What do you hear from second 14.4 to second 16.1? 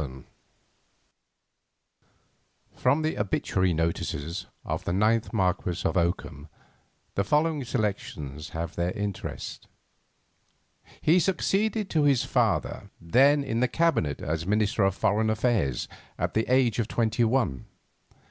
Minister for Foreign Affairs,